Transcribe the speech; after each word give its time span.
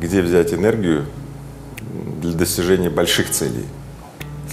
где 0.00 0.22
взять 0.22 0.52
энергию 0.52 1.06
для 2.20 2.32
достижения 2.32 2.90
больших 2.90 3.30
целей. 3.30 3.66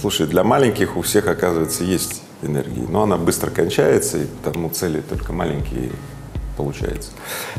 Слушай, 0.00 0.26
для 0.26 0.44
маленьких 0.44 0.96
у 0.96 1.02
всех, 1.02 1.26
оказывается, 1.26 1.82
есть 1.84 2.22
энергии, 2.42 2.86
но 2.88 3.02
она 3.02 3.16
быстро 3.16 3.50
кончается, 3.50 4.18
и 4.18 4.26
потому 4.42 4.70
цели 4.70 5.00
только 5.00 5.32
маленькие 5.32 5.90
получаются. 6.56 7.10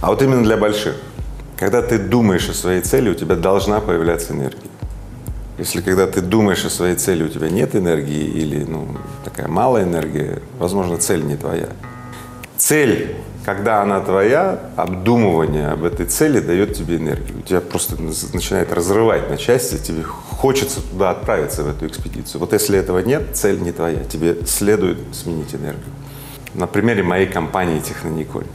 А 0.01 0.07
вот 0.07 0.21
именно 0.21 0.43
для 0.43 0.57
больших. 0.57 0.95
Когда 1.57 1.81
ты 1.81 1.97
думаешь 1.97 2.47
о 2.47 2.53
своей 2.53 2.81
цели, 2.81 3.09
у 3.09 3.15
тебя 3.15 3.35
должна 3.35 3.81
появляться 3.81 4.31
энергия. 4.31 4.69
Если 5.57 5.81
когда 5.81 6.07
ты 6.07 6.21
думаешь 6.21 6.63
о 6.63 6.69
своей 6.69 6.95
цели, 6.95 7.23
у 7.23 7.27
тебя 7.27 7.49
нет 7.49 7.75
энергии 7.75 8.29
или 8.29 8.63
ну, 8.63 8.87
такая 9.25 9.49
малая 9.49 9.83
энергия, 9.83 10.41
возможно, 10.57 10.97
цель 10.97 11.25
не 11.25 11.35
твоя. 11.35 11.67
Цель, 12.55 13.17
когда 13.49 13.81
она 13.81 13.99
твоя, 13.99 14.59
обдумывание 14.75 15.69
об 15.69 15.83
этой 15.83 16.05
цели 16.05 16.39
дает 16.39 16.75
тебе 16.75 16.97
энергию. 16.97 17.39
У 17.39 17.41
тебя 17.41 17.61
просто 17.61 17.95
начинает 17.99 18.71
разрывать 18.71 19.27
на 19.27 19.37
части, 19.37 19.83
тебе 19.83 20.03
хочется 20.03 20.81
туда 20.87 21.09
отправиться, 21.09 21.63
в 21.63 21.67
эту 21.67 21.87
экспедицию. 21.87 22.41
Вот 22.41 22.53
если 22.53 22.77
этого 22.77 22.99
нет, 22.99 23.23
цель 23.33 23.59
не 23.59 23.71
твоя, 23.71 24.03
тебе 24.03 24.45
следует 24.45 24.99
сменить 25.13 25.55
энергию. 25.55 25.91
На 26.53 26.67
примере 26.67 27.01
моей 27.01 27.25
компании 27.25 27.79
Технониколь. 27.79 28.45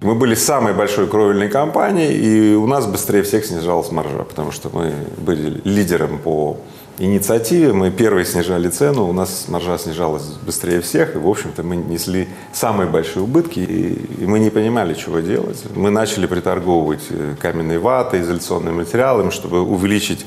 Мы 0.00 0.14
были 0.14 0.36
самой 0.36 0.74
большой 0.74 1.08
кровельной 1.08 1.48
компанией, 1.48 2.14
и 2.14 2.54
у 2.54 2.68
нас 2.68 2.86
быстрее 2.86 3.24
всех 3.24 3.44
снижалась 3.44 3.90
маржа, 3.90 4.22
потому 4.22 4.52
что 4.52 4.70
мы 4.72 4.92
были 5.18 5.60
лидером 5.64 6.18
по 6.18 6.56
инициативе, 7.00 7.72
мы 7.72 7.90
первые 7.90 8.24
снижали 8.24 8.68
цену, 8.68 9.08
у 9.08 9.12
нас 9.12 9.46
маржа 9.48 9.78
снижалась 9.78 10.24
быстрее 10.44 10.80
всех, 10.80 11.14
и, 11.14 11.18
в 11.18 11.28
общем-то, 11.28 11.62
мы 11.62 11.76
несли 11.76 12.28
самые 12.52 12.88
большие 12.88 13.22
убытки, 13.22 13.60
и, 13.60 14.22
и 14.22 14.26
мы 14.26 14.38
не 14.38 14.50
понимали, 14.50 14.94
чего 14.94 15.20
делать. 15.20 15.64
Мы 15.74 15.90
начали 15.90 16.26
приторговывать 16.26 17.02
э, 17.10 17.34
каменной 17.40 17.78
ватой, 17.78 18.20
изоляционными 18.20 18.76
материалами, 18.76 19.30
чтобы 19.30 19.62
увеличить 19.62 20.26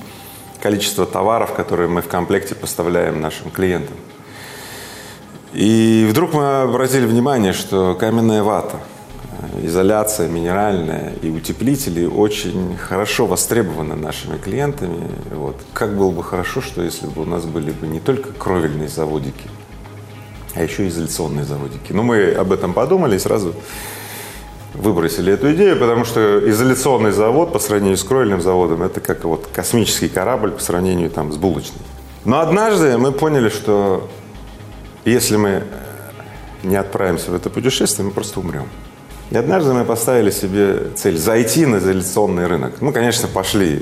количество 0.61 1.05
товаров, 1.05 1.53
которые 1.53 1.89
мы 1.89 2.01
в 2.01 2.07
комплекте 2.07 2.55
поставляем 2.55 3.21
нашим 3.21 3.51
клиентам. 3.51 3.95
И 5.53 6.07
вдруг 6.09 6.33
мы 6.33 6.63
обратили 6.63 7.05
внимание, 7.05 7.53
что 7.53 7.95
каменная 7.95 8.41
вата– 8.41 8.79
изоляция 9.61 10.27
минеральная 10.27 11.13
и 11.21 11.29
утеплители 11.29 12.05
очень 12.05 12.77
хорошо 12.77 13.25
востребованы 13.25 13.95
нашими 13.95 14.37
клиентами. 14.37 15.09
Вот. 15.31 15.57
Как 15.73 15.95
было 15.95 16.11
бы 16.11 16.23
хорошо, 16.23 16.61
что 16.61 16.81
если 16.81 17.07
бы 17.07 17.21
у 17.21 17.25
нас 17.25 17.45
были 17.45 17.71
бы 17.71 17.87
не 17.87 17.99
только 17.99 18.33
кровельные 18.33 18.89
заводики, 18.89 19.49
а 20.55 20.63
еще 20.63 20.87
изоляционные 20.87 21.45
заводики. 21.45 21.93
Но 21.93 22.03
мы 22.03 22.31
об 22.31 22.51
этом 22.51 22.73
подумали 22.73 23.15
и 23.15 23.19
сразу 23.19 23.53
выбросили 24.73 25.33
эту 25.33 25.53
идею, 25.53 25.77
потому 25.77 26.05
что 26.05 26.49
изоляционный 26.49 27.11
завод 27.11 27.53
по 27.53 27.59
сравнению 27.59 27.97
с 27.97 28.03
кровельным 28.03 28.41
заводом 28.41 28.83
это 28.83 28.99
как 29.01 29.23
вот 29.23 29.47
космический 29.53 30.09
корабль 30.09 30.51
по 30.51 30.61
сравнению 30.61 31.09
там 31.09 31.31
с 31.31 31.37
булочным. 31.37 31.81
Но 32.25 32.39
однажды 32.39 32.97
мы 32.97 33.11
поняли, 33.11 33.49
что 33.49 34.09
если 35.05 35.35
мы 35.35 35.63
не 36.63 36.75
отправимся 36.75 37.31
в 37.31 37.35
это 37.35 37.49
путешествие, 37.49 38.05
мы 38.05 38.11
просто 38.11 38.39
умрем. 38.39 38.67
И 39.33 39.35
однажды 39.35 39.73
мы 39.73 39.83
поставили 39.83 40.29
себе 40.29 40.91
цель 40.95 41.17
зайти 41.17 41.65
на 41.65 41.77
изоляционный 41.77 42.45
рынок. 42.45 42.73
Мы, 42.81 42.91
конечно, 42.91 43.27
пошли 43.27 43.81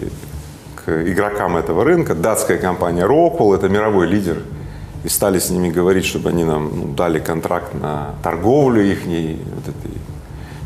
к 0.78 1.10
игрокам 1.10 1.58
этого 1.58 1.84
рынка. 1.84 2.16
Датская 2.16 2.58
компания 2.58 3.06
Rockwell, 3.06 3.54
это 3.54 3.68
мировой 3.68 4.08
лидер. 4.08 4.44
И 5.04 5.10
стали 5.10 5.40
с 5.40 5.50
ними 5.50 5.70
говорить, 5.70 6.06
чтобы 6.06 6.30
они 6.30 6.46
нам 6.46 6.72
ну, 6.74 6.94
дали 6.94 7.20
контракт 7.20 7.74
на 7.74 8.16
торговлю 8.24 8.82
их, 8.82 9.00
вот 9.04 9.68
этой, 9.68 9.98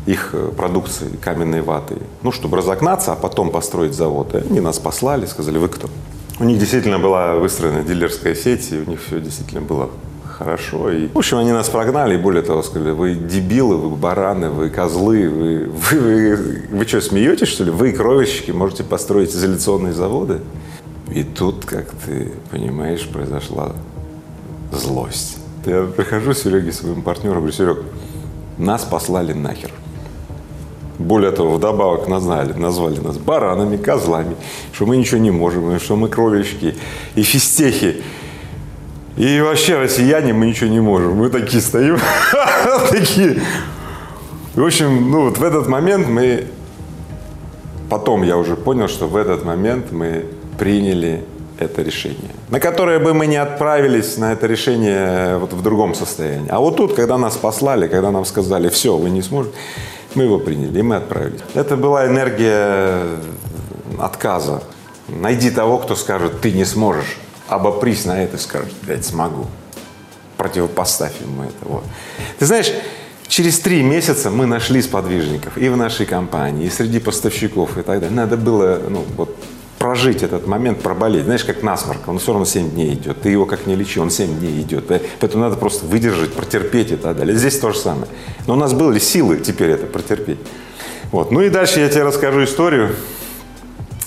их 0.06 0.32
продукции 0.56 1.08
каменной 1.20 1.62
ваты. 1.62 1.96
Ну, 2.22 2.30
чтобы 2.30 2.56
разогнаться, 2.56 3.12
а 3.12 3.16
потом 3.16 3.50
построить 3.50 3.92
завод. 3.92 4.36
И 4.36 4.38
они 4.38 4.60
нас 4.60 4.78
послали, 4.78 5.26
сказали, 5.26 5.58
вы 5.58 5.66
кто? 5.66 5.90
У 6.38 6.44
них 6.44 6.60
действительно 6.60 7.00
была 7.00 7.34
выстроена 7.34 7.82
дилерская 7.82 8.36
сеть, 8.36 8.70
и 8.70 8.78
у 8.78 8.88
них 8.88 9.00
все 9.04 9.20
действительно 9.20 9.62
было 9.62 9.90
хорошо. 10.38 10.90
И, 10.90 11.08
в 11.08 11.18
общем, 11.18 11.38
они 11.38 11.52
нас 11.52 11.68
прогнали, 11.68 12.14
и 12.14 12.18
более 12.18 12.42
того, 12.42 12.62
сказали, 12.62 12.90
вы 12.90 13.14
дебилы, 13.14 13.76
вы 13.76 13.96
бараны, 13.96 14.50
вы 14.50 14.70
козлы, 14.70 15.28
вы, 15.28 15.68
вы, 15.68 16.00
вы, 16.00 16.62
вы 16.70 16.86
что, 16.86 17.00
смеетесь, 17.00 17.48
что 17.48 17.64
ли? 17.64 17.70
Вы, 17.70 17.92
кровельщики, 17.92 18.50
можете 18.50 18.84
построить 18.84 19.30
изоляционные 19.30 19.92
заводы? 19.92 20.40
И 21.12 21.22
тут, 21.22 21.64
как 21.64 21.90
ты 22.04 22.32
понимаешь, 22.50 23.06
произошла 23.08 23.72
злость. 24.72 25.38
Я 25.64 25.84
прихожу 25.84 26.34
Сереге, 26.34 26.72
своему 26.72 27.02
партнеру, 27.02 27.36
говорю, 27.36 27.52
Серег, 27.52 27.78
нас 28.58 28.84
послали 28.84 29.32
нахер. 29.32 29.70
Более 30.98 31.30
того, 31.30 31.56
вдобавок 31.56 32.08
назвали, 32.08 32.52
назвали 32.54 32.98
нас 33.00 33.18
баранами, 33.18 33.76
козлами, 33.76 34.34
что 34.72 34.86
мы 34.86 34.96
ничего 34.96 35.18
не 35.18 35.30
можем, 35.30 35.78
что 35.78 35.96
мы 35.96 36.08
кровельщики 36.08 36.74
и 37.14 37.22
фистехи. 37.22 38.02
И 39.16 39.40
вообще 39.40 39.78
россияне 39.78 40.34
мы 40.34 40.46
ничего 40.46 40.68
не 40.68 40.80
можем. 40.80 41.16
Мы 41.16 41.30
такие 41.30 41.62
стоим, 41.62 41.98
такие. 42.90 43.40
В 44.54 44.64
общем, 44.64 45.10
ну 45.10 45.24
вот 45.24 45.38
в 45.38 45.42
этот 45.42 45.68
момент 45.68 46.06
мы, 46.06 46.48
потом 47.88 48.22
я 48.22 48.36
уже 48.36 48.56
понял, 48.56 48.88
что 48.88 49.06
в 49.06 49.16
этот 49.16 49.44
момент 49.44 49.90
мы 49.90 50.26
приняли 50.58 51.24
это 51.58 51.80
решение, 51.80 52.30
на 52.50 52.60
которое 52.60 52.98
бы 52.98 53.14
мы 53.14 53.26
не 53.26 53.36
отправились 53.36 54.18
на 54.18 54.32
это 54.32 54.46
решение 54.46 55.38
вот 55.38 55.54
в 55.54 55.62
другом 55.62 55.94
состоянии. 55.94 56.48
А 56.50 56.60
вот 56.60 56.76
тут, 56.76 56.94
когда 56.94 57.16
нас 57.16 57.36
послали, 57.36 57.88
когда 57.88 58.10
нам 58.10 58.26
сказали, 58.26 58.68
все, 58.68 58.98
вы 58.98 59.08
не 59.08 59.22
сможете, 59.22 59.54
мы 60.14 60.24
его 60.24 60.38
приняли, 60.38 60.78
и 60.78 60.82
мы 60.82 60.96
отправились. 60.96 61.40
Это 61.54 61.76
была 61.76 62.06
энергия 62.06 63.00
отказа. 63.98 64.62
Найди 65.08 65.50
того, 65.50 65.78
кто 65.78 65.96
скажет, 65.96 66.40
ты 66.42 66.52
не 66.52 66.66
сможешь 66.66 67.16
обопрись 67.48 68.04
на 68.04 68.22
это 68.22 68.36
и 68.36 68.40
скажешь, 68.40 68.72
блядь, 68.82 69.04
смогу. 69.04 69.46
Противопоставь 70.36 71.20
ему 71.20 71.44
это. 71.44 71.56
Вот. 71.62 71.84
Ты 72.38 72.46
знаешь, 72.46 72.70
через 73.28 73.58
три 73.58 73.82
месяца 73.82 74.30
мы 74.30 74.46
нашли 74.46 74.82
сподвижников 74.82 75.56
и 75.56 75.68
в 75.68 75.76
нашей 75.76 76.06
компании, 76.06 76.66
и 76.66 76.70
среди 76.70 76.98
поставщиков 76.98 77.78
и 77.78 77.82
так 77.82 78.00
далее. 78.00 78.10
Надо 78.10 78.36
было 78.36 78.80
ну, 78.88 79.04
вот, 79.16 79.34
прожить 79.78 80.22
этот 80.22 80.46
момент, 80.46 80.80
проболеть. 80.80 81.24
Знаешь, 81.24 81.44
как 81.44 81.62
насморк, 81.62 82.06
он 82.06 82.18
все 82.18 82.32
равно 82.32 82.44
7 82.44 82.70
дней 82.70 82.94
идет. 82.94 83.22
Ты 83.22 83.30
его 83.30 83.46
как 83.46 83.66
не 83.66 83.74
лечи, 83.74 83.98
он 83.98 84.10
7 84.10 84.38
дней 84.38 84.60
идет. 84.60 84.86
Поэтому 85.20 85.44
надо 85.44 85.56
просто 85.56 85.86
выдержать, 85.86 86.32
протерпеть 86.32 86.92
и 86.92 86.96
так 86.96 87.16
далее. 87.16 87.36
Здесь 87.36 87.58
то 87.58 87.72
же 87.72 87.78
самое. 87.78 88.08
Но 88.46 88.54
у 88.54 88.56
нас 88.56 88.72
были 88.72 88.98
силы 88.98 89.38
теперь 89.38 89.70
это 89.70 89.86
протерпеть. 89.86 90.38
Вот. 91.12 91.30
Ну 91.30 91.40
и 91.40 91.48
дальше 91.48 91.80
я 91.80 91.88
тебе 91.88 92.02
расскажу 92.02 92.44
историю 92.44 92.94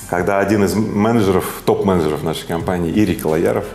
когда 0.09 0.39
один 0.39 0.63
из 0.63 0.73
менеджеров, 0.75 1.61
топ-менеджеров 1.65 2.23
нашей 2.23 2.47
компании, 2.47 2.91
Ирик 2.91 3.25
Лояров, 3.25 3.65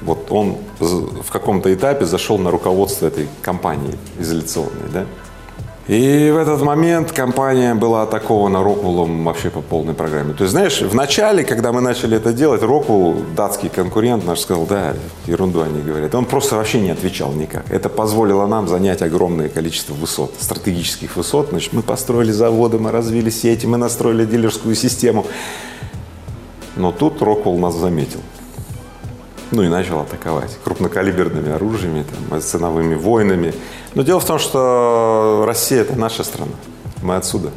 вот 0.00 0.26
он 0.30 0.56
в 0.80 1.30
каком-то 1.30 1.72
этапе 1.72 2.04
зашел 2.04 2.38
на 2.38 2.50
руководство 2.50 3.06
этой 3.06 3.28
компании 3.42 3.94
изоляционной, 4.18 4.88
да, 4.92 5.06
и 5.86 6.30
в 6.32 6.38
этот 6.38 6.62
момент 6.62 7.12
компания 7.12 7.74
была 7.74 8.04
атакована 8.04 8.64
Роквеллом 8.64 9.22
вообще 9.22 9.50
по 9.50 9.60
полной 9.60 9.92
программе. 9.92 10.32
То 10.32 10.44
есть, 10.44 10.52
знаешь, 10.52 10.80
в 10.80 10.94
начале, 10.94 11.44
когда 11.44 11.72
мы 11.72 11.82
начали 11.82 12.16
это 12.16 12.32
делать, 12.32 12.62
Роквелл, 12.62 13.16
датский 13.36 13.68
конкурент 13.68 14.24
наш, 14.24 14.40
сказал, 14.40 14.64
да, 14.64 14.94
ерунду 15.26 15.60
они 15.60 15.82
говорят. 15.82 16.14
Он 16.14 16.24
просто 16.24 16.56
вообще 16.56 16.80
не 16.80 16.90
отвечал 16.90 17.32
никак. 17.32 17.70
Это 17.70 17.90
позволило 17.90 18.46
нам 18.46 18.66
занять 18.66 19.02
огромное 19.02 19.50
количество 19.50 19.92
высот, 19.92 20.32
стратегических 20.40 21.16
высот. 21.16 21.48
Значит, 21.50 21.74
мы 21.74 21.82
построили 21.82 22.32
заводы, 22.32 22.78
мы 22.78 22.90
развили 22.90 23.28
сети, 23.28 23.66
мы 23.66 23.76
настроили 23.76 24.24
дилерскую 24.24 24.74
систему. 24.74 25.26
Но 26.76 26.92
тут 26.92 27.22
Роквелл 27.22 27.58
нас 27.58 27.74
заметил. 27.74 28.20
Ну 29.50 29.62
и 29.62 29.68
начал 29.68 30.00
атаковать 30.00 30.58
крупнокалиберными 30.64 31.52
оружиями, 31.52 32.04
там, 32.30 32.40
ценовыми 32.40 32.94
войнами. 32.94 33.54
Но 33.94 34.02
дело 34.02 34.18
в 34.18 34.24
том, 34.24 34.38
что 34.38 35.44
Россия– 35.46 35.80
это 35.82 35.96
наша 35.96 36.24
страна. 36.24 36.52
Мы 37.02 37.16
отсюда. 37.16 37.50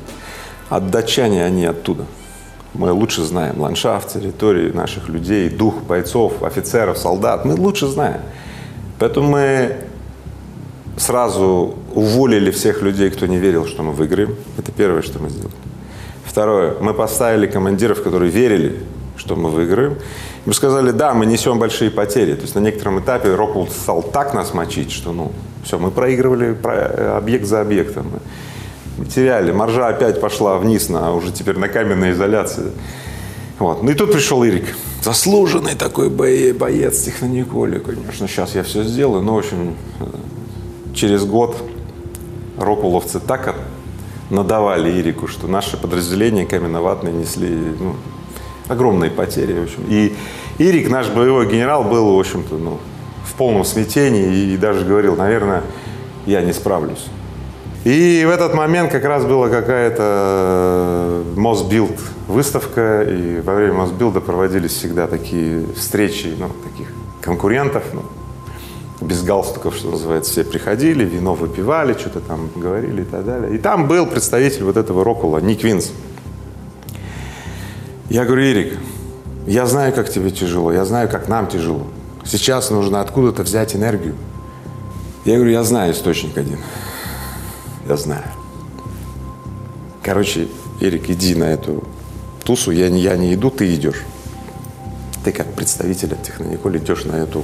А 0.70 0.80
датчане, 0.80 1.44
они 1.44 1.66
оттуда. 1.66 2.06
Мы 2.74 2.92
лучше 2.92 3.24
знаем 3.24 3.60
ландшафт, 3.60 4.14
территории 4.14 4.72
наших 4.72 5.10
людей, 5.10 5.50
дух 5.50 5.82
бойцов, 5.82 6.44
офицеров, 6.44 6.98
солдат. 6.98 7.46
Мы 7.46 7.56
лучше 7.56 7.88
знаем. 7.88 8.22
Поэтому 9.00 9.30
мы 9.30 9.78
сразу 10.98 11.76
уволили 11.94 12.52
всех 12.52 12.82
людей, 12.82 13.10
кто 13.10 13.26
не 13.26 13.38
верил, 13.38 13.66
что 13.66 13.82
мы 13.82 13.94
выиграем. 13.94 14.36
Это 14.58 14.72
первое, 14.72 15.02
что 15.02 15.20
мы 15.20 15.30
сделали. 15.30 15.56
Второе. 16.26 16.76
Мы 16.82 16.94
поставили 16.94 17.48
командиров, 17.48 18.04
которые 18.04 18.30
верили, 18.30 18.84
что 19.18 19.36
мы 19.36 19.50
выиграем. 19.50 19.98
Мы 20.46 20.54
сказали, 20.54 20.92
да, 20.92 21.14
мы 21.14 21.26
несем 21.26 21.60
большие 21.60 21.92
потери. 21.92 22.36
То 22.36 22.44
есть 22.44 22.56
на 22.56 22.60
некотором 22.60 23.00
этапе 23.00 23.34
Роквелл 23.36 23.68
стал 23.68 24.02
так 24.02 24.34
нас 24.34 24.54
мочить, 24.54 24.92
что, 24.92 25.12
ну, 25.12 25.32
все, 25.64 25.78
мы 25.78 25.92
проигрывали 25.92 26.56
объект 27.16 27.46
за 27.46 27.62
объектом. 27.62 28.08
Мы 28.98 29.06
теряли. 29.06 29.52
Маржа 29.52 29.88
опять 29.88 30.22
пошла 30.22 30.58
вниз, 30.58 30.90
на, 30.90 31.14
уже 31.14 31.32
теперь 31.32 31.58
на 31.58 31.68
каменной 31.68 32.12
изоляции. 32.12 32.72
Вот. 33.60 33.84
Ну 33.84 33.92
и 33.92 33.94
тут 33.94 34.12
пришел 34.12 34.44
Ирик. 34.44 34.76
Заслуженный 35.02 35.76
такой 35.76 36.10
боец 36.10 37.02
технониколи, 37.02 37.80
конечно. 37.80 38.28
Сейчас 38.28 38.56
я 38.56 38.64
все 38.64 38.84
сделаю. 38.84 39.22
Но, 39.22 39.36
в 39.36 39.40
общем, 39.40 39.76
через 40.94 41.26
год 41.26 41.58
рокуловцы 42.58 43.20
так 43.20 43.56
надавали 44.30 45.00
Ирику, 45.00 45.28
что 45.28 45.48
наши 45.48 45.78
подразделения 45.78 46.46
каменноватные 46.46 47.14
несли 47.14 47.50
ну, 47.80 47.96
огромные 48.68 49.12
потери, 49.12 49.60
в 49.60 49.64
общем. 49.64 49.84
И 49.88 50.16
Ирик, 50.58 50.90
наш 50.90 51.10
боевой 51.10 51.48
генерал, 51.48 51.84
был, 51.84 52.16
в 52.16 52.20
общем-то, 52.20 52.56
ну, 52.56 52.80
в 53.26 53.34
полном 53.34 53.66
смятении 53.66 54.54
и 54.54 54.58
даже 54.58 54.86
говорил, 54.86 55.16
наверное, 55.16 55.64
я 56.26 56.42
не 56.42 56.54
справлюсь. 56.54 57.06
И 57.84 58.26
в 58.28 58.30
этот 58.30 58.54
момент 58.54 58.92
как 58.92 59.06
раз 59.06 59.24
была 59.24 59.50
какая-то 59.50 60.04
э, 60.04 61.24
Мосбилд 61.38 61.98
выставка, 62.28 63.04
и 63.04 63.40
во 63.40 63.56
время 63.56 63.74
Мосбилда 63.74 64.20
проводились 64.20 64.72
всегда 64.72 65.08
такие 65.08 65.66
встречи, 65.76 66.36
ну, 66.38 66.50
таких 66.70 66.92
конкурентов, 67.22 67.84
ну, 67.94 68.02
без 69.00 69.24
галстуков, 69.24 69.76
что 69.76 69.92
называется, 69.92 70.32
все 70.32 70.44
приходили, 70.44 71.06
вино 71.06 71.36
выпивали, 71.36 71.94
что-то 71.94 72.20
там 72.20 72.50
говорили 72.56 73.04
и 73.04 73.06
так 73.06 73.26
далее. 73.26 73.56
И 73.56 73.58
там 73.58 73.88
был 73.88 74.06
представитель 74.06 74.64
вот 74.64 74.76
этого 74.76 75.04
Рокула, 75.04 75.38
Ник 75.38 75.64
Винс. 75.64 75.92
Я 78.10 78.24
говорю, 78.24 78.44
Ирик, 78.44 78.78
я 79.48 79.66
знаю, 79.66 79.94
как 79.94 80.10
тебе 80.10 80.32
тяжело, 80.32 80.72
я 80.72 80.86
знаю, 80.86 81.10
как 81.10 81.28
нам 81.28 81.48
тяжело. 81.48 81.88
Сейчас 82.24 82.70
нужно 82.70 83.02
откуда-то 83.02 83.44
взять 83.44 83.76
энергию. 83.76 84.16
Я 85.26 85.36
говорю, 85.36 85.52
я 85.52 85.64
знаю 85.64 85.92
источник 85.92 86.38
один. 86.38 86.60
Я 87.88 87.98
знаю. 87.98 88.24
Короче, 90.04 90.48
Эрик, 90.80 91.10
иди 91.10 91.36
на 91.36 91.46
эту 91.46 91.84
тусу, 92.46 92.72
я 92.72 92.90
не, 92.90 93.02
я 93.02 93.18
не 93.18 93.34
иду, 93.34 93.50
ты 93.50 93.76
идешь. 93.76 94.04
Ты 95.26 95.34
как 95.34 95.54
представитель 95.54 96.14
от 96.14 96.24
Технониколь 96.24 96.78
идешь 96.78 97.04
на 97.04 97.16
эту 97.16 97.44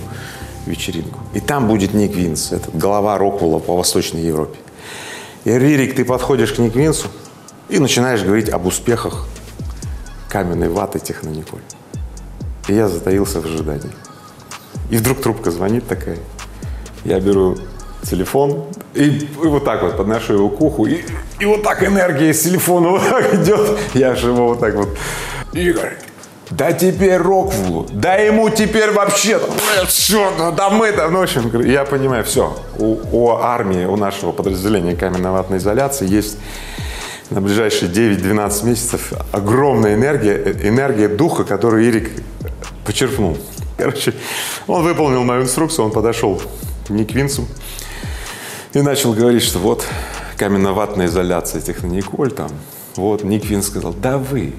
вечеринку. 0.66 1.20
И 1.34 1.42
там 1.42 1.68
будет 1.68 1.94
Ник 1.94 2.16
Винс, 2.16 2.54
этот 2.54 2.78
глава 2.78 3.18
Роквелла 3.18 3.60
по 3.60 3.76
Восточной 3.76 4.22
Европе. 4.22 4.58
И 5.44 5.52
Ририк, 5.52 5.94
ты 5.94 6.06
подходишь 6.06 6.54
к 6.54 6.60
Ник 6.60 6.74
Винсу 6.74 7.08
и 7.68 7.80
начинаешь 7.80 8.24
говорить 8.24 8.48
об 8.48 8.66
успехах 8.66 9.28
каменной 10.34 10.68
ваты 10.68 11.00
Технониколь. 11.00 11.62
И 12.68 12.74
я 12.74 12.88
затаился 12.88 13.40
в 13.40 13.46
ожидании. 13.46 13.92
И 14.90 14.98
вдруг 14.98 15.22
трубка 15.22 15.52
звонит 15.52 15.88
такая. 15.88 16.18
Я 17.06 17.20
беру 17.20 17.56
телефон 18.02 18.66
и, 18.96 19.10
и 19.20 19.28
вот 19.36 19.64
так 19.64 19.84
вот 19.84 19.96
подношу 19.96 20.34
его 20.34 20.50
к 20.50 20.60
уху, 20.62 20.86
и, 20.88 21.04
и 21.40 21.46
вот 21.46 21.64
так 21.64 21.84
энергия 21.84 22.32
из 22.32 22.42
телефона 22.42 22.90
вот 22.90 23.02
так 23.10 23.34
идет. 23.36 23.78
Я 23.94 24.16
же 24.16 24.30
его 24.30 24.48
вот 24.48 24.60
так 24.60 24.74
вот. 24.76 24.90
Игорь, 25.54 25.98
да 26.50 26.74
теперь 26.74 27.18
Роквулу, 27.18 27.88
да 27.92 28.16
ему 28.16 28.50
теперь 28.50 28.92
вообще, 28.92 29.40
все, 29.88 30.32
да 30.58 30.70
мы 30.70 30.92
там, 30.92 31.14
ну, 31.14 31.20
в 31.20 31.24
общем, 31.24 31.62
я 31.62 31.86
понимаю, 31.86 32.24
все, 32.24 32.58
у, 32.78 32.98
у 33.12 33.32
армии, 33.32 33.86
у 33.86 33.96
нашего 33.96 34.32
подразделения 34.32 34.96
каменно-ватной 34.96 35.60
изоляции 35.60 36.08
есть 36.08 36.38
на 37.34 37.42
ближайшие 37.42 37.92
9-12 37.92 38.66
месяцев 38.66 39.14
огромная 39.32 39.96
энергия, 39.96 40.56
энергия 40.64 41.08
духа, 41.08 41.44
которую 41.44 41.88
Ирик 41.88 42.12
почерпнул. 42.86 43.38
Короче, 43.76 44.14
он 44.68 44.84
выполнил 44.84 45.24
мою 45.24 45.42
инструкцию, 45.42 45.86
он 45.86 45.92
подошел 45.92 46.40
к 46.88 46.92
Ник 46.92 47.12
Винсу 47.14 47.48
и 48.74 48.82
начал 48.82 49.14
говорить, 49.14 49.42
что 49.42 49.58
вот 49.60 49.84
каменно-ватная 50.38 51.08
изоляция 51.08 51.62
Технониколь 51.62 52.32
там. 52.32 52.52
Вот 52.96 53.24
Ник 53.24 53.46
Винс 53.46 53.68
сказал, 53.68 53.94
да 53.94 54.20
вы, 54.20 54.54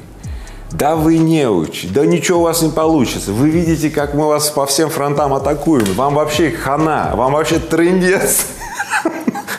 да 0.73 0.97
вы 0.97 1.19
не 1.19 1.49
учи, 1.49 1.87
да 1.87 2.05
ничего 2.05 2.41
у 2.41 2.43
вас 2.43 2.61
не 2.63 2.71
получится. 2.71 3.31
Вы 3.31 3.51
видите, 3.51 3.89
как 3.89 4.15
мы 4.15 4.27
вас 4.27 4.51
по 4.51 4.67
всем 4.67 4.91
фронтам 4.91 5.33
атакуем. 5.33 5.87
Вам 5.95 6.15
вообще 6.15 6.51
хана, 6.51 7.13
вам 7.15 7.33
вообще 7.33 7.61
трындец. 7.61 8.47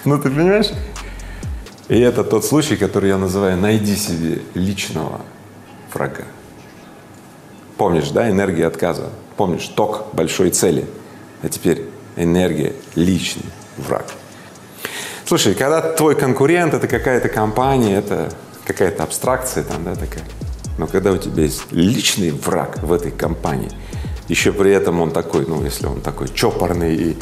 Ну, 0.03 0.19
ты 0.19 0.29
понимаешь? 0.29 0.68
И 1.87 1.99
это 1.99 2.23
тот 2.23 2.43
случай, 2.43 2.77
который 2.77 3.09
я 3.09 3.17
называю 3.17 3.57
«найди 3.57 3.95
себе 3.95 4.41
личного 4.55 5.21
врага». 5.93 6.23
Помнишь, 7.77 8.09
да, 8.09 8.29
энергия 8.29 8.67
отказа? 8.67 9.09
Помнишь, 9.37 9.67
ток 9.67 10.07
большой 10.13 10.49
цели. 10.49 10.85
А 11.43 11.49
теперь 11.49 11.85
энергия 12.15 12.73
личный 12.95 13.45
враг. 13.77 14.05
Слушай, 15.25 15.53
когда 15.53 15.81
твой 15.81 16.15
конкурент, 16.15 16.73
это 16.73 16.87
какая-то 16.87 17.29
компания, 17.29 17.97
это 17.97 18.31
какая-то 18.65 19.03
абстракция 19.03 19.63
там, 19.63 19.83
да, 19.83 19.95
такая. 19.95 20.23
Но 20.77 20.87
когда 20.87 21.11
у 21.11 21.17
тебя 21.17 21.43
есть 21.43 21.71
личный 21.71 22.31
враг 22.31 22.81
в 22.81 22.91
этой 22.91 23.11
компании, 23.11 23.71
еще 24.27 24.51
при 24.51 24.71
этом 24.71 25.01
он 25.01 25.11
такой, 25.11 25.45
ну, 25.45 25.63
если 25.63 25.85
он 25.85 26.01
такой 26.01 26.29
чопорный 26.29 26.95
и 26.95 27.17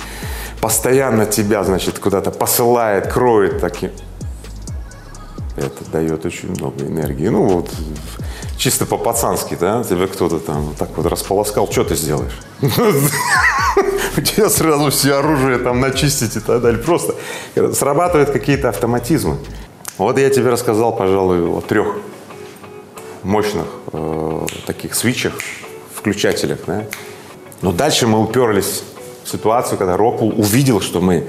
постоянно 0.62 1.25
тебя, 1.25 1.63
значит, 1.63 2.00
куда-то 2.00 2.31
посылает, 2.31 3.12
кроет 3.12 3.60
таким, 3.60 3.92
это 5.56 5.86
дает 5.92 6.26
очень 6.26 6.50
много 6.50 6.84
энергии. 6.86 7.28
Ну, 7.28 7.46
вот 7.46 7.70
чисто 8.58 8.86
по-пацански, 8.86 9.56
да, 9.60 9.84
тебя 9.84 10.08
кто-то 10.08 10.40
там 10.40 10.62
вот 10.64 10.78
так 10.78 10.90
вот 10.96 11.06
располоскал, 11.06 11.72
что 11.72 11.84
ты 11.84 11.96
сделаешь? 11.96 12.40
У 14.18 14.22
тебя 14.22 14.50
сразу 14.50 14.90
все 14.90 15.16
оружие 15.16 15.58
там 15.60 15.80
начистить 15.80 16.36
и 16.36 16.40
так 16.40 16.62
далее. 16.62 16.82
Просто 16.82 17.16
срабатывают 17.74 18.32
какие-то 18.32 18.70
автоматизмы. 18.70 19.38
Вот 19.98 20.18
я 20.18 20.30
тебе 20.30 20.50
рассказал, 20.50 20.96
пожалуй, 20.96 21.42
о 21.48 21.62
трех 21.62 21.98
мощных 23.22 23.66
э, 23.92 24.46
таких 24.66 24.96
свечах, 24.96 25.34
включателях, 25.94 26.60
да. 26.66 26.86
Но 27.62 27.72
дальше 27.72 28.08
мы 28.08 28.20
уперлись 28.20 28.84
в 29.24 29.30
ситуацию, 29.30 29.78
когда 29.78 29.98
Роквелл 29.98 30.34
увидел, 30.40 30.82
что 30.82 31.00
мы 31.00 31.28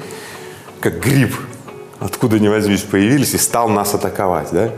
как 0.81 0.99
гриб 0.99 1.35
откуда 2.01 2.39
ни 2.39 2.49
возьмись 2.49 2.83
появились 2.83 3.35
и 3.35 3.39
стал 3.39 3.69
нас 3.69 3.95
атаковать, 3.95 4.49
да. 4.53 4.71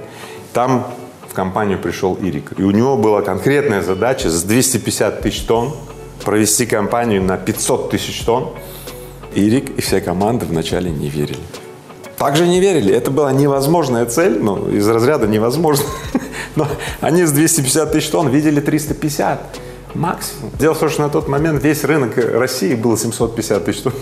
Там 0.53 0.87
в 1.29 1.35
компанию 1.35 1.79
пришел 1.79 2.15
Ирик. 2.15 2.53
И 2.59 2.63
у 2.63 2.71
него 2.71 2.97
была 2.97 3.23
конкретная 3.23 3.83
задача 3.83 4.31
с 4.31 4.43
250 4.43 5.21
тысяч 5.21 5.43
тонн 5.43 5.75
провести 6.25 6.67
компанию 6.67 7.23
на 7.23 7.37
500 7.37 7.91
тысяч 7.91 8.21
тонн. 8.25 8.51
Ирик 9.35 9.71
и 9.79 9.81
вся 9.81 10.01
команда 10.01 10.47
вначале 10.47 10.91
не 10.91 11.09
верили. 11.09 11.39
Также 12.19 12.47
не 12.47 12.61
верили. 12.61 12.95
Это 12.95 13.11
была 13.11 13.33
невозможная 13.33 14.07
цель, 14.07 14.39
ну, 14.43 14.71
из 14.71 14.89
разряда 14.89 15.27
невозможно. 15.27 15.85
Но 16.57 16.67
они 17.01 17.25
с 17.25 17.33
250 17.33 17.93
тысяч 17.93 18.09
тонн 18.09 18.29
видели 18.29 18.61
350 18.61 19.59
максимум. 19.95 20.51
Дело 20.59 20.75
в 20.75 20.79
том, 20.79 20.89
что 20.89 21.03
на 21.03 21.11
тот 21.11 21.29
момент 21.29 21.63
весь 21.63 21.85
рынок 21.85 22.17
России 22.17 22.75
был 22.75 22.97
750 22.97 23.65
тысяч 23.65 23.83
тонн. 23.83 23.93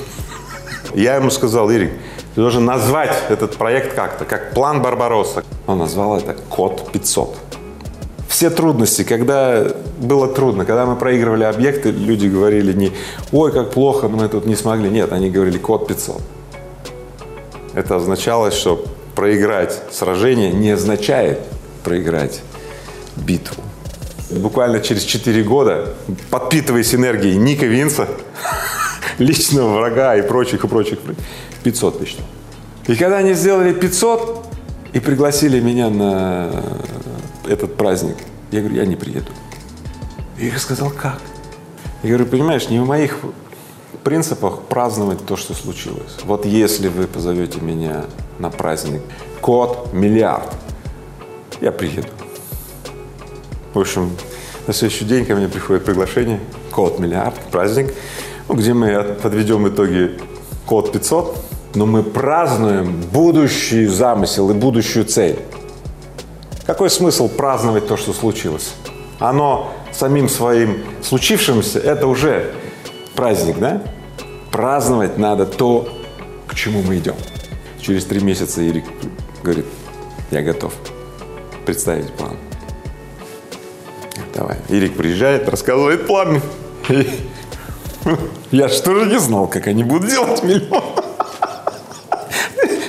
Я 0.95 1.17
ему 1.17 1.31
сказал, 1.31 1.71
Ирик, 1.71 1.93
ты 2.35 2.41
должен 2.41 2.65
назвать 2.65 3.15
этот 3.29 3.57
проект 3.57 3.95
как-то, 3.95 4.25
как 4.25 4.55
план 4.55 4.83
Барбаросса. 4.83 5.45
Он 5.67 5.79
назвал 5.79 6.19
это 6.19 6.35
Код 6.49 6.91
500. 6.93 7.37
Все 8.29 8.51
трудности, 8.51 9.05
когда 9.05 9.65
было 10.01 10.27
трудно, 10.27 10.65
когда 10.65 10.87
мы 10.87 10.97
проигрывали 10.97 11.45
объекты, 11.45 11.93
люди 11.93 12.27
говорили 12.27 12.73
не 12.73 12.93
«Ой, 13.31 13.53
как 13.53 13.71
плохо, 13.71 14.09
мы 14.09 14.29
тут 14.29 14.47
не 14.47 14.57
смогли». 14.57 14.91
Нет, 14.91 15.13
они 15.13 15.31
говорили 15.31 15.59
«Код 15.59 15.89
500». 15.89 16.21
Это 17.75 17.97
означало, 17.97 18.51
что 18.51 18.85
проиграть 19.15 19.81
сражение 19.93 20.53
не 20.53 20.71
означает 20.73 21.39
проиграть 21.85 22.43
битву. 23.15 23.63
Буквально 24.31 24.81
через 24.81 25.05
4 25.05 25.45
года, 25.45 25.95
подпитываясь 26.31 26.93
энергией 26.93 27.37
Ника 27.37 27.67
Винса, 27.67 28.09
личного 29.19 29.79
врага 29.79 30.17
и 30.17 30.23
прочих, 30.23 30.65
и 30.65 30.69
прочих, 30.69 30.99
500 31.63 31.99
тысяч. 31.99 32.17
И 32.87 32.95
когда 32.97 33.19
они 33.19 33.35
сделали 33.35 33.73
500 33.73 34.47
и 34.93 35.01
пригласили 35.01 35.61
меня 35.61 35.89
на 35.91 36.63
этот 37.49 37.77
праздник, 37.77 38.17
я 38.51 38.61
говорю, 38.61 38.77
я 38.77 38.87
не 38.87 38.97
приеду. 38.97 39.33
И 40.39 40.47
я 40.47 40.59
сказал, 40.59 40.91
как? 40.91 41.21
Я 42.03 42.11
говорю, 42.11 42.27
понимаешь, 42.27 42.69
не 42.69 42.79
в 42.79 42.87
моих 42.87 43.19
принципах 44.03 44.63
праздновать 44.63 45.25
то, 45.25 45.37
что 45.37 45.55
случилось. 45.55 46.17
Вот 46.25 46.45
если 46.45 46.89
вы 46.89 47.07
позовете 47.07 47.61
меня 47.61 48.05
на 48.39 48.51
праздник 48.51 49.01
код 49.41 49.93
миллиард, 49.93 50.53
я 51.61 51.73
приеду. 51.73 52.09
В 53.73 53.81
общем, 53.81 54.11
на 54.67 54.73
следующий 54.73 55.05
день 55.05 55.25
ко 55.25 55.35
мне 55.35 55.49
приходит 55.49 55.85
приглашение, 55.85 56.41
код 56.71 56.99
миллиард, 56.99 57.35
праздник, 57.51 57.95
ну, 58.49 58.55
где 58.55 58.75
мы 58.75 59.03
подведем 59.23 59.69
итоги 59.69 60.19
код 60.67 60.93
500, 60.93 61.37
но 61.75 61.87
мы 61.87 62.03
празднуем 62.03 63.01
будущий 63.13 63.87
замысел 63.87 64.51
и 64.51 64.55
будущую 64.55 65.05
цель. 65.07 65.39
Какой 66.67 66.91
смысл 66.91 67.29
праздновать 67.29 67.87
то, 67.87 67.97
что 67.97 68.13
случилось? 68.13 68.75
Оно 69.19 69.73
самим 69.93 70.29
своим 70.29 70.83
случившимся, 71.03 71.79
это 71.79 72.07
уже 72.07 72.53
праздник, 73.15 73.59
да? 73.59 73.83
Праздновать 74.51 75.19
надо 75.19 75.47
то, 75.47 75.89
к 76.47 76.55
чему 76.55 76.83
мы 76.83 76.99
идем. 76.99 77.17
Через 77.81 78.05
три 78.05 78.21
месяца 78.21 78.63
Ирик 78.63 78.85
говорит, 79.43 79.67
я 80.31 80.43
готов 80.43 80.73
представить 81.67 82.13
план. 82.13 82.37
Давай. 84.35 84.57
Ирик 84.69 84.97
приезжает, 84.97 85.49
рассказывает 85.49 86.07
план. 86.07 86.41
Я 88.51 88.69
же 88.69 89.07
не 89.07 89.19
знал, 89.19 89.47
как 89.47 89.67
они 89.67 89.85
будут 89.85 90.11
делать 90.11 90.43
миллион. 90.43 90.83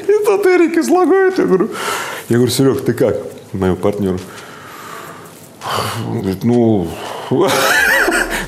И 0.07 0.25
тут 0.25 0.45
Эрик 0.45 0.77
излагает, 0.77 1.37
я 1.37 1.45
говорю, 1.45 1.69
Я 2.29 2.37
говорю, 2.37 2.51
Серег, 2.51 2.85
ты 2.85 2.93
как? 2.93 3.17
Моему 3.53 3.75
партнеру. 3.75 4.19
Он 6.07 6.21
говорит, 6.21 6.43
ну, 6.43 6.87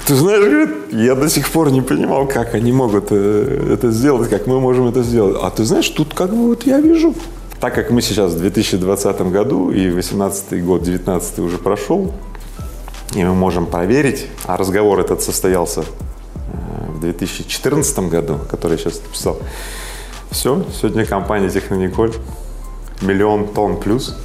ты 0.05 0.15
знаешь, 0.15 0.43
говорит, 0.43 0.69
я 0.91 1.15
до 1.15 1.29
сих 1.29 1.49
пор 1.49 1.71
не 1.71 1.81
понимал, 1.81 2.27
как 2.27 2.53
они 2.53 2.71
могут 2.71 3.07
э, 3.11 3.73
это 3.73 3.91
сделать, 3.91 4.29
как 4.29 4.47
мы 4.47 4.59
можем 4.59 4.87
это 4.87 5.03
сделать. 5.03 5.37
А 5.41 5.49
ты 5.49 5.63
знаешь, 5.63 5.89
тут 5.89 6.13
как 6.13 6.29
бы 6.29 6.49
вот 6.49 6.63
я 6.67 6.79
вижу, 6.79 7.15
так 7.59 7.73
как 7.73 7.89
мы 7.89 8.01
сейчас 8.01 8.33
в 8.33 8.39
2020 8.39 9.21
году 9.31 9.71
и 9.71 9.89
2018 9.89 10.63
год, 10.63 10.83
2019 10.83 11.39
уже 11.39 11.57
прошел, 11.57 12.13
и 13.15 13.23
мы 13.23 13.33
можем 13.33 13.65
проверить, 13.65 14.27
а 14.45 14.57
разговор 14.57 14.99
этот 14.99 15.23
состоялся 15.23 15.83
в 16.97 16.99
2014 16.99 17.99
году, 18.09 18.39
который 18.49 18.73
я 18.73 18.77
сейчас 18.77 19.01
написал. 19.01 19.39
Все, 20.31 20.65
сегодня 20.73 21.05
компания 21.05 21.49
Технониколь 21.49 22.13
миллион 23.01 23.47
тонн 23.47 23.77
плюс. 23.79 24.17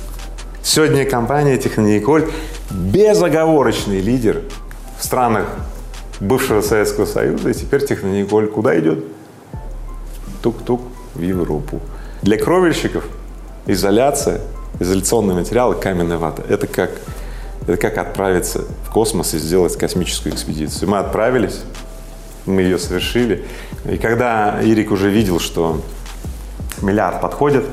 Сегодня 0.62 1.04
компания 1.04 1.58
Технониколь 1.58 2.30
безоговорочный 2.70 4.00
лидер 4.00 4.42
в 4.98 5.04
странах 5.04 5.46
бывшего 6.18 6.62
Советского 6.62 7.04
Союза. 7.04 7.50
И 7.50 7.54
теперь 7.54 7.86
Технониколь 7.86 8.48
куда 8.48 8.78
идет? 8.78 9.04
Тук-тук 10.42 10.80
в 11.14 11.20
Европу. 11.20 11.80
Для 12.22 12.38
кровельщиков 12.38 13.04
изоляция, 13.66 14.40
изоляционные 14.80 15.36
материалы, 15.36 15.74
каменная 15.74 16.18
вата– 16.18 16.42
это 16.48 16.66
как, 16.66 16.90
это 17.66 17.76
как 17.76 17.98
отправиться 17.98 18.62
в 18.86 18.90
космос 18.90 19.34
и 19.34 19.38
сделать 19.38 19.76
космическую 19.76 20.34
экспедицию. 20.34 20.88
Мы 20.88 20.98
отправились, 20.98 21.60
мы 22.46 22.62
ее 22.62 22.78
совершили. 22.78 23.44
И 23.90 23.96
когда 23.96 24.60
Ирик 24.62 24.90
уже 24.90 25.10
видел, 25.10 25.40
что 25.40 25.80
миллиард 26.80 27.20
подходит, 27.20 27.64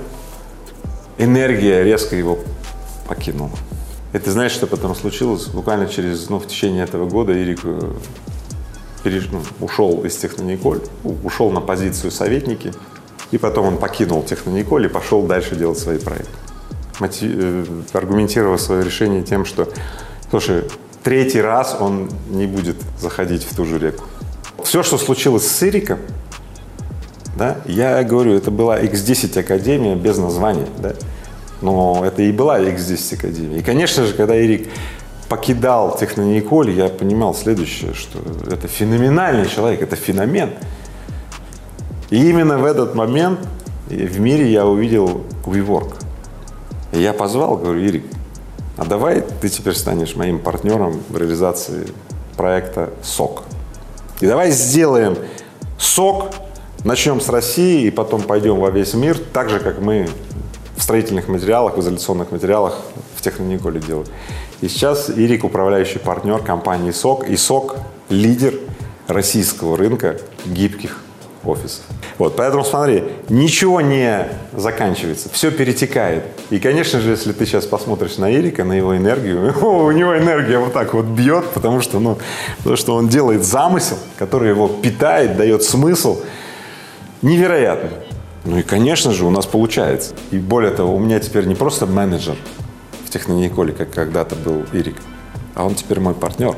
энергия 1.18 1.84
резко 1.84 2.16
его 2.16 2.40
покинула. 3.08 3.52
И 4.14 4.18
ты 4.18 4.32
знаешь, 4.32 4.52
что 4.52 4.66
потом 4.66 4.96
случилось? 4.96 5.48
Буквально 5.48 5.88
через, 5.88 6.30
ну, 6.30 6.40
в 6.40 6.48
течение 6.48 6.84
этого 6.84 7.08
года 7.08 7.32
Ирик 7.34 7.60
э, 7.64 7.92
переш, 9.04 9.30
ну, 9.32 9.42
ушел 9.60 10.04
из 10.04 10.16
Технониколь, 10.18 10.82
ушел 11.24 11.52
на 11.52 11.62
позицию 11.62 12.12
советники, 12.12 12.74
и 13.30 13.38
потом 13.38 13.68
он 13.68 13.78
покинул 13.78 14.24
Технониколь 14.24 14.86
и 14.86 14.90
пошел 14.90 15.24
дальше 15.24 15.56
делать 15.56 15.78
свои 15.78 16.00
проекты. 16.00 16.32
Мотив, 17.00 17.32
э, 17.36 17.66
аргументировав 17.94 18.60
свое 18.60 18.84
решение 18.84 19.22
тем, 19.22 19.46
что, 19.46 19.70
слушай, 20.32 20.64
третий 21.04 21.42
раз 21.42 21.78
он 21.80 22.10
не 22.30 22.48
будет 22.48 22.78
заходить 23.00 23.44
в 23.44 23.56
ту 23.56 23.66
же 23.66 23.78
реку. 23.78 24.06
Все, 24.70 24.84
что 24.84 25.00
случилось 25.00 25.48
с 25.48 25.64
Ириком, 25.64 25.98
да, 27.36 27.58
я 27.66 28.04
говорю, 28.04 28.36
это 28.36 28.52
была 28.52 28.80
X10 28.80 29.40
Академия 29.40 29.96
без 29.96 30.20
названия, 30.20 30.68
да, 30.78 30.94
но 31.60 32.04
это 32.06 32.22
и 32.22 32.32
была 32.32 32.60
X10 32.60 33.16
Академия. 33.16 33.58
И, 33.58 33.64
конечно 33.64 34.06
же, 34.06 34.14
когда 34.14 34.40
Ирик 34.40 34.70
покидал 35.28 35.98
Технониколь, 35.98 36.70
я 36.70 36.88
понимал 36.88 37.34
следующее, 37.34 37.96
что 37.96 38.20
это 38.48 38.68
феноменальный 38.68 39.50
человек, 39.50 39.82
это 39.82 39.96
феномен. 39.96 40.52
И 42.12 42.30
именно 42.30 42.60
в 42.60 42.66
этот 42.66 42.94
момент 42.94 43.40
в 43.88 44.20
мире 44.20 44.52
я 44.52 44.68
увидел 44.68 45.24
WeWork. 45.48 45.96
И 46.92 47.02
я 47.02 47.14
позвал, 47.14 47.58
говорю, 47.58 47.80
Ирик, 47.80 48.04
а 48.78 48.86
давай 48.86 49.24
ты 49.42 49.50
теперь 49.50 49.74
станешь 49.74 50.16
моим 50.16 50.38
партнером 50.38 51.02
в 51.10 51.18
реализации 51.18 51.88
проекта 52.38 52.92
СОК. 53.02 53.46
И 54.22 54.28
давай 54.28 54.52
сделаем 54.52 55.18
СОК, 55.78 56.34
начнем 56.84 57.22
с 57.22 57.30
России 57.30 57.86
и 57.86 57.92
потом 57.92 58.22
пойдем 58.22 58.60
во 58.60 58.70
весь 58.70 58.94
мир, 58.94 59.18
так 59.18 59.50
же, 59.50 59.60
как 59.60 59.80
мы 59.80 60.10
в 60.76 60.84
строительных 60.84 61.28
материалах, 61.28 61.78
в 61.78 61.80
изоляционных 61.80 62.32
материалах 62.32 62.78
в 63.16 63.22
Технониколе 63.22 63.80
делают. 63.80 64.12
И 64.62 64.68
сейчас 64.68 65.10
Ирик 65.10 65.46
управляющий 65.46 66.00
партнер 66.00 66.40
компании 66.40 66.92
СОК, 66.92 67.30
и 67.30 67.38
СОК 67.38 67.78
лидер 68.10 68.56
российского 69.08 69.78
рынка 69.78 70.18
гибких 70.46 71.00
офисов. 71.44 71.84
Вот, 72.18 72.36
поэтому 72.36 72.64
смотри, 72.64 73.04
ничего 73.30 73.82
не 73.82 74.28
заканчивается, 74.54 75.30
все 75.32 75.52
перетекает. 75.52 76.24
И, 76.50 76.60
конечно 76.60 77.00
же, 77.00 77.12
если 77.12 77.32
ты 77.32 77.46
сейчас 77.46 77.66
посмотришь 77.66 78.18
на 78.18 78.34
Эрика, 78.34 78.64
на 78.64 78.74
его 78.74 78.96
энергию, 78.96 79.54
у 79.62 79.92
него 79.92 80.18
энергия 80.18 80.60
вот 80.60 80.74
так 80.74 80.94
вот 80.94 81.06
бьет, 81.06 81.46
потому 81.52 81.82
что, 81.82 82.00
ну, 82.00 82.18
потому 82.58 82.76
что 82.76 82.96
он 82.96 83.08
делает 83.08 83.44
замысел, 83.44 83.98
который 84.18 84.50
его 84.50 84.68
питает, 84.68 85.38
дает 85.38 85.64
смысл 85.64 86.22
невероятный. 87.22 87.98
Ну 88.46 88.58
и, 88.58 88.62
конечно 88.62 89.12
же, 89.12 89.26
у 89.26 89.30
нас 89.30 89.46
получается. 89.46 90.16
И 90.32 90.38
более 90.38 90.72
того, 90.72 90.96
у 90.96 91.00
меня 91.00 91.20
теперь 91.20 91.46
не 91.46 91.56
просто 91.56 91.86
менеджер 91.86 92.36
в 93.06 93.10
Технониколе, 93.10 93.74
как 93.74 93.92
когда-то 93.92 94.36
был 94.36 94.64
Ирик, 94.72 94.96
а 95.56 95.66
он 95.66 95.76
теперь 95.76 96.00
мой 96.00 96.14
партнер. 96.14 96.56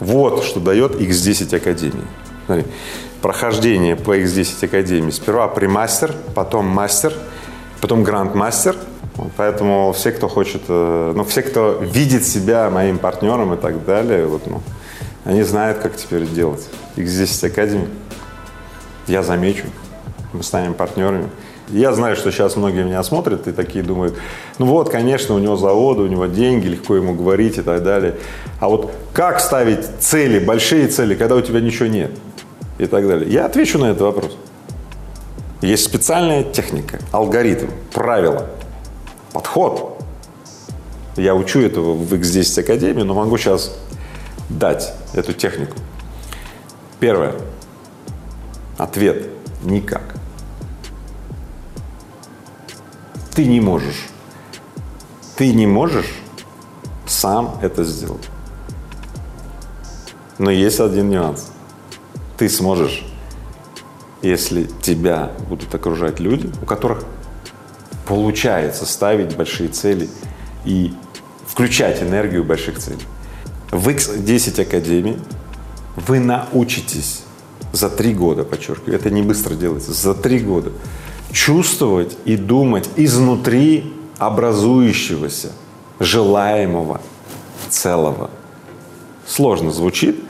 Вот 0.00 0.44
что 0.44 0.60
дает 0.60 1.00
X10 1.00 1.56
Академии. 1.56 2.04
Смотри, 2.46 2.64
прохождение 3.20 3.96
по 3.96 4.18
X10 4.18 4.64
Академии. 4.64 5.10
Сперва 5.10 5.48
примастер, 5.48 6.12
потом 6.34 6.66
мастер, 6.66 7.12
потом 7.80 8.02
гранд-мастер. 8.02 8.76
Поэтому 9.36 9.92
все, 9.92 10.10
кто 10.10 10.28
хочет, 10.28 10.62
э, 10.68 11.12
ну, 11.14 11.24
все, 11.24 11.42
кто 11.42 11.78
видит 11.80 12.24
себя 12.24 12.70
моим 12.70 12.98
партнером 12.98 13.52
и 13.54 13.56
так 13.56 13.84
далее, 13.84 14.26
вот, 14.26 14.46
ну, 14.46 14.62
они 15.24 15.42
знают, 15.42 15.78
как 15.78 15.96
теперь 15.96 16.26
делать. 16.26 16.66
X10 16.96 17.46
Академии. 17.46 17.88
Я 19.06 19.22
замечу, 19.22 19.64
мы 20.32 20.42
станем 20.42 20.74
партнерами. 20.74 21.28
Я 21.68 21.92
знаю, 21.92 22.16
что 22.16 22.30
сейчас 22.30 22.56
многие 22.56 22.84
меня 22.84 23.02
смотрят 23.02 23.46
и 23.48 23.52
такие 23.52 23.84
думают, 23.84 24.14
ну 24.58 24.66
вот, 24.66 24.90
конечно, 24.90 25.34
у 25.34 25.38
него 25.38 25.56
заводы, 25.56 26.02
у 26.02 26.06
него 26.06 26.26
деньги, 26.26 26.66
легко 26.66 26.96
ему 26.96 27.14
говорить 27.14 27.58
и 27.58 27.62
так 27.62 27.82
далее. 27.82 28.16
А 28.60 28.68
вот 28.68 28.92
как 29.12 29.40
ставить 29.40 29.86
цели, 30.00 30.38
большие 30.38 30.88
цели, 30.88 31.14
когда 31.14 31.36
у 31.36 31.40
тебя 31.40 31.60
ничего 31.60 31.86
нет? 31.86 32.10
И 32.78 32.86
так 32.86 33.06
далее. 33.06 33.30
Я 33.30 33.46
отвечу 33.46 33.78
на 33.78 33.86
этот 33.86 34.02
вопрос. 34.02 34.36
Есть 35.60 35.84
специальная 35.84 36.42
техника, 36.42 36.98
алгоритм, 37.12 37.68
правила, 37.92 38.48
подход. 39.32 40.02
Я 41.16 41.34
учу 41.34 41.60
этого 41.60 41.94
в 41.94 42.12
X10 42.12 42.60
Академии, 42.60 43.02
но 43.02 43.14
могу 43.14 43.36
сейчас 43.38 43.72
дать 44.48 44.92
эту 45.14 45.32
технику. 45.32 45.76
Первое. 46.98 47.34
Ответ– 48.76 49.28
никак. 49.62 50.02
Ты 53.34 53.46
не 53.46 53.60
можешь. 53.60 54.08
Ты 55.36 55.54
не 55.54 55.66
можешь 55.66 56.12
сам 57.06 57.58
это 57.62 57.84
сделать. 57.84 58.28
Но 60.38 60.50
есть 60.50 60.80
один 60.80 61.08
нюанс 61.10 61.51
ты 62.36 62.48
сможешь, 62.48 63.04
если 64.22 64.64
тебя 64.82 65.32
будут 65.48 65.74
окружать 65.74 66.20
люди, 66.20 66.50
у 66.62 66.66
которых 66.66 67.04
получается 68.06 68.86
ставить 68.86 69.36
большие 69.36 69.68
цели 69.68 70.08
и 70.64 70.92
включать 71.46 72.02
энергию 72.02 72.44
больших 72.44 72.78
целей. 72.78 73.06
В 73.70 73.88
X10 73.88 74.62
Академии 74.62 75.18
вы 75.96 76.20
научитесь 76.20 77.22
за 77.72 77.88
три 77.88 78.14
года, 78.14 78.44
подчеркиваю, 78.44 78.96
это 78.96 79.10
не 79.10 79.22
быстро 79.22 79.54
делается, 79.54 79.92
за 79.92 80.14
три 80.14 80.40
года 80.40 80.72
чувствовать 81.32 82.16
и 82.24 82.36
думать 82.36 82.88
изнутри 82.96 83.92
образующегося, 84.18 85.52
желаемого, 85.98 87.00
целого. 87.70 88.30
Сложно 89.26 89.70
звучит, 89.70 90.22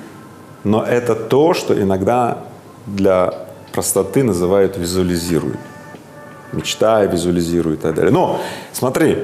но 0.64 0.83
это 0.83 1.14
то, 1.14 1.54
что 1.54 1.81
иногда 1.81 2.38
для 2.87 3.35
простоты 3.73 4.23
называют 4.23 4.76
визуализируют. 4.76 5.59
Мечтая, 6.52 7.09
визуализирует 7.09 7.81
и 7.81 7.83
так 7.83 7.95
далее. 7.95 8.12
Но 8.12 8.40
смотри, 8.73 9.19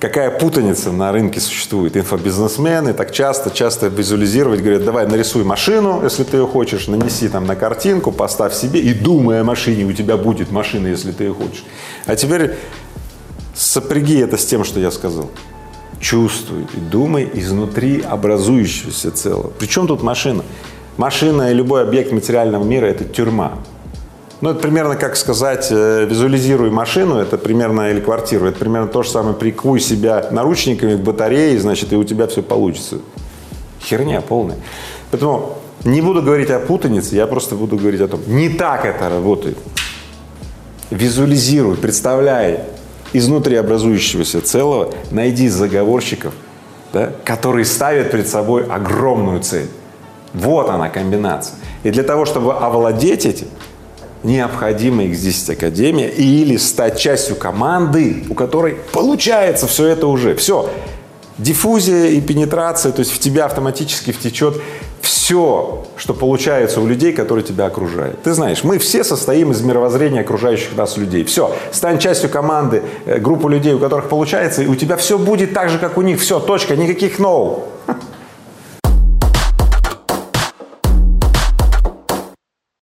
какая 0.00 0.36
путаница 0.36 0.90
на 0.90 1.12
рынке 1.12 1.38
существует. 1.38 1.96
Инфобизнесмены 1.96 2.92
так 2.92 3.12
часто, 3.12 3.50
часто 3.50 3.86
визуализировать, 3.86 4.60
говорят, 4.60 4.84
давай 4.84 5.06
нарисуй 5.06 5.44
машину, 5.44 6.00
если 6.02 6.24
ты 6.24 6.38
ее 6.38 6.46
хочешь, 6.46 6.88
нанеси 6.88 7.28
там 7.28 7.46
на 7.46 7.54
картинку, 7.54 8.10
поставь 8.10 8.52
себе 8.52 8.80
и 8.80 8.92
думай 8.92 9.40
о 9.40 9.44
машине, 9.44 9.84
у 9.84 9.92
тебя 9.92 10.16
будет 10.16 10.50
машина, 10.50 10.88
если 10.88 11.12
ты 11.12 11.24
ее 11.24 11.34
хочешь. 11.34 11.64
А 12.06 12.16
теперь 12.16 12.56
сопряги 13.54 14.20
это 14.20 14.36
с 14.36 14.44
тем, 14.44 14.64
что 14.64 14.80
я 14.80 14.90
сказал. 14.90 15.30
Чувствуй 16.00 16.66
и 16.74 16.80
думай 16.80 17.30
изнутри 17.32 18.00
образующегося 18.00 19.12
целого. 19.12 19.52
Причем 19.56 19.86
тут 19.86 20.02
машина? 20.02 20.42
Машина 20.96 21.50
и 21.50 21.54
любой 21.54 21.82
объект 21.82 22.12
материального 22.12 22.64
мира– 22.64 22.86
это 22.86 23.04
тюрьма. 23.04 23.58
Ну, 24.42 24.50
это 24.50 24.60
примерно 24.60 24.96
как 24.96 25.16
сказать, 25.16 25.68
э, 25.70 26.04
визуализируй 26.04 26.70
машину, 26.70 27.16
это 27.16 27.38
примерно, 27.38 27.90
или 27.90 28.00
квартиру, 28.00 28.46
это 28.46 28.58
примерно 28.58 28.88
то 28.88 29.04
же 29.04 29.10
самое, 29.10 29.36
прикуй 29.36 29.78
себя 29.78 30.26
наручниками 30.32 30.96
к 30.96 30.98
батарее, 30.98 31.58
значит, 31.60 31.92
и 31.92 31.96
у 31.96 32.02
тебя 32.02 32.26
все 32.26 32.42
получится. 32.42 32.98
Херня 33.80 34.20
полная. 34.20 34.58
Поэтому 35.12 35.58
не 35.84 36.00
буду 36.00 36.22
говорить 36.22 36.50
о 36.50 36.58
путанице, 36.58 37.14
я 37.14 37.26
просто 37.28 37.54
буду 37.54 37.76
говорить 37.76 38.00
о 38.00 38.08
том, 38.08 38.20
не 38.26 38.48
так 38.48 38.84
это 38.84 39.08
работает. 39.08 39.56
Визуализируй, 40.90 41.76
представляй 41.76 42.64
изнутри 43.12 43.56
образующегося 43.56 44.40
целого 44.42 44.92
найди 45.10 45.48
заговорщиков, 45.48 46.34
да, 46.92 47.12
которые 47.24 47.64
ставят 47.64 48.10
перед 48.10 48.28
собой 48.28 48.64
огромную 48.66 49.40
цель. 49.40 49.68
Вот 50.34 50.68
она 50.70 50.88
комбинация. 50.88 51.56
И 51.82 51.90
для 51.90 52.02
того, 52.02 52.24
чтобы 52.24 52.54
овладеть 52.54 53.26
этим, 53.26 53.48
необходимо 54.22 55.02
X10 55.04 55.52
Академия 55.52 56.08
или 56.08 56.56
стать 56.56 56.98
частью 56.98 57.36
команды, 57.36 58.24
у 58.30 58.34
которой 58.34 58.76
получается 58.92 59.66
все 59.66 59.86
это 59.88 60.06
уже. 60.06 60.34
Все. 60.36 60.70
Диффузия 61.38 62.08
и 62.08 62.20
пенетрация, 62.20 62.92
то 62.92 63.00
есть 63.00 63.10
в 63.10 63.18
тебя 63.18 63.46
автоматически 63.46 64.12
втечет 64.12 64.60
все, 65.00 65.84
что 65.96 66.14
получается 66.14 66.80
у 66.80 66.86
людей, 66.86 67.12
которые 67.12 67.44
тебя 67.44 67.66
окружают. 67.66 68.22
Ты 68.22 68.32
знаешь, 68.34 68.62
мы 68.62 68.78
все 68.78 69.02
состоим 69.02 69.50
из 69.50 69.60
мировоззрения 69.62 70.20
окружающих 70.20 70.76
нас 70.76 70.96
людей. 70.96 71.24
Все, 71.24 71.54
стань 71.72 71.98
частью 71.98 72.30
команды, 72.30 72.82
э, 73.06 73.18
группы 73.18 73.50
людей, 73.50 73.72
у 73.72 73.78
которых 73.78 74.08
получается, 74.08 74.62
и 74.62 74.66
у 74.66 74.76
тебя 74.76 74.96
все 74.96 75.18
будет 75.18 75.52
так 75.54 75.70
же, 75.70 75.78
как 75.78 75.98
у 75.98 76.02
них. 76.02 76.20
Все, 76.20 76.38
точка, 76.38 76.76
никаких 76.76 77.18
ноу. 77.18 77.64
No. 77.88 77.94